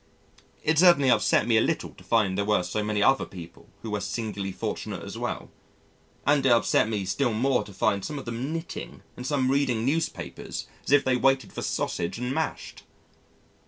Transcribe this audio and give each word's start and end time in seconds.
It 0.63 0.79
certainly 0.79 1.11
upset 1.11 1.47
me 1.47 1.57
a 1.57 1.61
little 1.61 1.91
to 1.91 2.03
find 2.03 2.35
there 2.35 2.43
were 2.43 2.63
so 2.63 2.83
many 2.83 3.03
other 3.03 3.23
people 3.27 3.69
who 3.83 3.91
were 3.91 3.99
singularly 4.01 4.51
fortunate 4.51 5.03
as 5.03 5.15
well, 5.15 5.51
and 6.25 6.43
it 6.43 6.51
upset 6.51 6.89
me 6.89 7.05
still 7.05 7.35
more 7.35 7.63
to 7.63 7.71
find 7.71 8.03
some 8.03 8.17
of 8.17 8.25
them 8.25 8.51
knitting 8.51 9.03
and 9.15 9.27
some 9.27 9.51
reading 9.51 9.85
newspapers 9.85 10.65
as 10.85 10.91
if 10.91 11.03
they 11.05 11.17
waited 11.17 11.53
for 11.53 11.61
sausage 11.61 12.17
and 12.17 12.31
mashed. 12.33 12.81